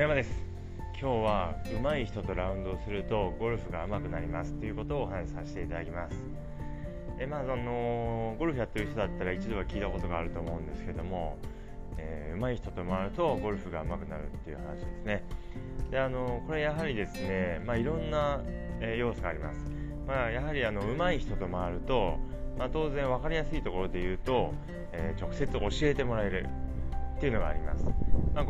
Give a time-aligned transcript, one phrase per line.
[0.00, 0.30] 野山です。
[0.98, 6.16] 今日は上手い人とラウンドをするとゴルフが上手くなりますということをお話しさせていただきます。
[7.18, 11.36] えまああのゴルフやってる人だったら一度は聞いたことがあると思うんですけども、
[11.98, 15.22] えー、上手い人と回るとゴルフが上手くなるっていう話ですね。
[15.90, 18.40] であのこれやはりですね、まあ、いろんな、
[18.80, 19.58] えー、要素があります、
[20.08, 22.16] まあ、やはりあの上手い人と回ると、
[22.56, 24.54] まあ、当然分かりやすいところで言うと、
[24.92, 26.48] えー、直接教えてもらえる
[27.18, 27.84] っていうのがあります。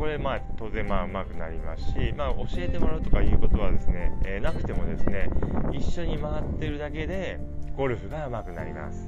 [0.01, 5.29] これ、まあ、当然、まあ、うまくなりますし、まあ、教えてもらうとかいうことはですね、えー、なくてもですね、
[5.71, 7.39] 一緒に回ってるだけで、
[7.77, 9.07] ゴルフが上手くなります。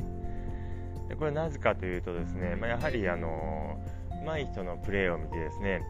[1.10, 3.80] でこれなぜかというとですね、まあ、やはり、あの
[4.24, 5.82] 上手い人のプレーを見てですね、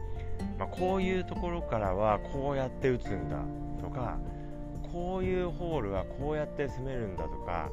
[0.58, 3.36] まあ、こういうところからはこうやって打つんだ
[3.82, 4.16] とか、
[4.90, 7.68] こういうホールはこうやって攻めるんだとか、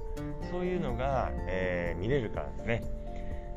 [0.51, 3.00] そういうのが、えー、見れるからですね。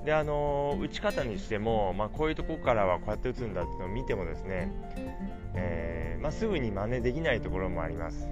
[0.04, 4.70] であの打ち方にしても、まあ、こういうとこからはこうやって打つんだっていうのを見てもですね、
[5.55, 8.28] えー、まあ、すぐに真似できないところもあります。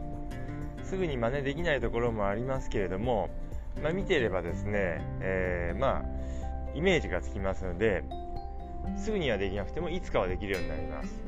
[0.84, 3.30] すぐに真似できないところもありますけれども、
[3.82, 6.02] まあ、見ていればですね、えー、ま、
[6.74, 8.04] イメージがつきますので
[8.96, 11.22] すぐにはできなくてもいつかはできるようになります。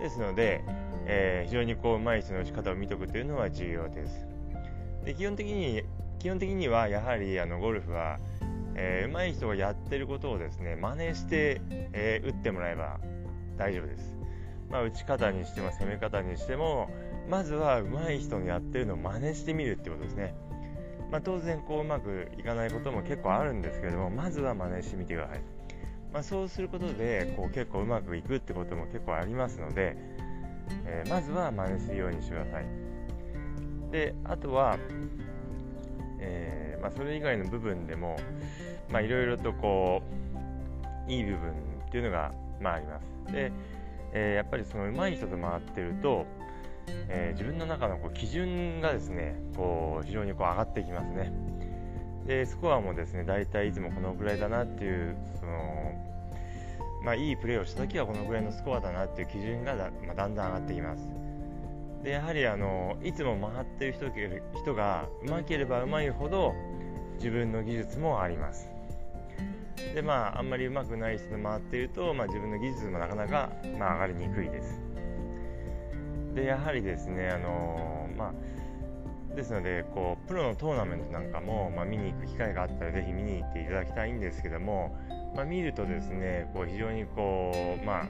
[0.00, 0.62] ですので、
[1.06, 4.26] えー、非常にこう上手い人の打ち方を見ておくというのは重要です。
[5.04, 5.82] で基本的に
[6.18, 8.18] 基本的にはやはりあのゴルフは
[8.80, 13.00] えー、上手い人がやってることをですね真似して、えー、打ってもらえば
[13.56, 14.16] 大丈夫です、
[14.70, 16.88] まあ、打ち方にしても攻め方にしても
[17.28, 20.36] まずは上手い人のやってるのを真似してみるってことですね、
[21.10, 25.42] まあ、当然こううまくいかないことも結構あるんですけどもまずは真似してみてください、
[26.12, 29.96] まあ、そうすることでこう結構うまくいくってことも結構ありますので、
[30.86, 32.66] えー、まずは真似するようにしてください。
[33.90, 34.78] であとは、
[36.20, 38.16] えーまあ、それ以外の部分でも、
[38.90, 40.02] いろいろとこ
[41.08, 41.52] ういい部分
[41.86, 43.32] っていうのが、まあ、あります。
[43.32, 43.52] で、
[44.12, 46.26] えー、やっぱりその上手い人と回ってると、
[47.08, 51.32] えー、自分の中のこう基準がですねこう非常にこう上がってきますね。
[52.26, 55.92] でスコアもですね大体いつもこのぐらいだなっていうその、
[57.02, 61.02] まあ、いいプレーをした時はこのぐらいのスコアだなっていう基準がだ,、まあ、だんだん上がってきます。
[62.02, 64.06] でやはりあのいつも回ってる人
[64.60, 66.54] 人がうまければうまいほど
[67.16, 68.68] 自分の技術もあります。
[69.94, 74.80] でまああんまりうまくない人と回っていると、まあ、自分の技術もなかなか、まあ、上がりにくいです
[76.34, 78.32] でやはりですねあのま
[79.30, 84.96] あですのでこうプロのトーナメントなんかも、まあ、見に行く機会があったらぜひ見に行っていただきたいんですけども、
[85.34, 88.06] まあ、見るとですねこう非常にこうまあ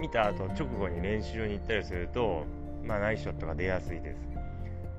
[0.00, 2.44] 見た後直後に練習場に行ったりすると、
[2.86, 4.28] まあ、ナイスショットが出やすいです。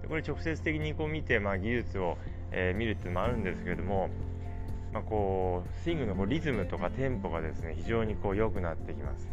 [0.01, 2.17] でこれ直接的にこう見て、まあ、技術を、
[2.51, 4.09] えー、見るっていうのもあるんですけれども
[4.93, 9.27] まあ、こうスイングのこうリズムとかテンポがですね非常にこう良くなってきます。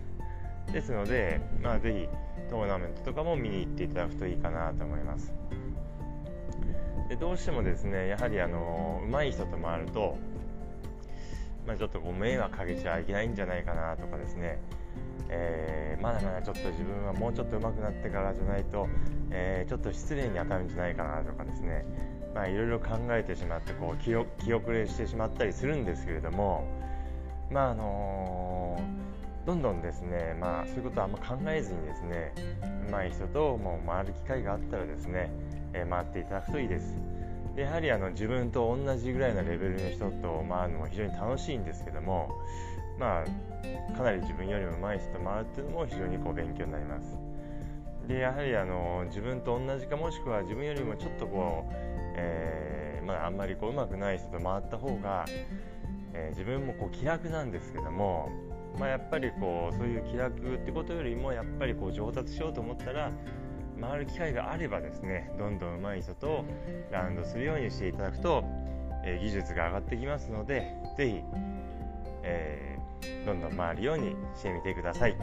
[0.73, 5.33] ですので、まあ、ぜひトーナメントとかも見に行っていただくといいかなと思います。
[7.09, 10.17] でどうしてもですねやはりあの上手い人と回ると、
[11.67, 14.59] まあ、ちょっとこう迷惑かけちゃいけないんじゃないかなとかですね
[15.29, 18.89] えー、まだまだちょっと自分はもうちょっと上手くなってからじゃないと、
[19.31, 21.85] えー、ちょっと失礼に当たるんじゃないかなとかですね
[22.49, 24.11] いろいろ考えてしまってこう気
[24.45, 26.67] 気遅れしてしまったりするんですけれども
[27.51, 32.33] まああのー、どんどんですねまあそういうことはあんま考えずにですね
[32.91, 35.31] 上手い人ともう回る機会があったらですね、
[35.73, 36.97] え、回っていただくといいです。
[37.57, 42.31] でやはりあの自分と同じぐらいのレベルの人と回るのも非常に楽しいんですけども
[42.99, 47.17] まあかなり自分よりも上手い人と回るっていうのも非常にこう勉強になります。
[48.09, 51.73] でやはりあの自分と同じかもしくは自分よりもちょっとこう、
[52.17, 55.25] えー、まあ、あんまりこう上手くない人と回った方が、
[56.13, 58.29] えー、自分もこう気楽なんですけども、
[58.79, 63.11] まあ、やっぱりこうそういう気楽ってことよりもやっぱりこう上達しようと思ったら
[63.81, 66.45] 回る機会があればですねどんどん上手い人と
[66.91, 68.45] ラウンドするようにしていただくと、
[69.05, 71.23] えー、技術が上がってきますので是非、
[72.23, 72.74] えー、
[73.27, 75.17] どんどん回るようにしてみてください。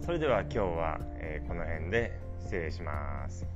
[0.00, 3.46] それでは今日は、えー、この辺で失礼します。